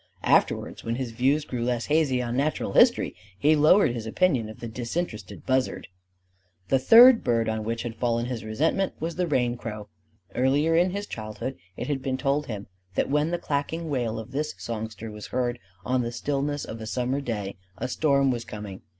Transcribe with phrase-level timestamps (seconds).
[0.23, 4.59] Afterwards, when his views grew less hazy on natural history, he lowered his opinion of
[4.59, 5.89] the disinterested buzzard.
[6.69, 9.89] The third bird on which had fallen his resentment was the rain crow:
[10.33, 14.31] earlier in his childhood it had been told him that when the clacking wail of
[14.31, 18.81] this songster was heard on the stillness of a summer day, a storm was coming.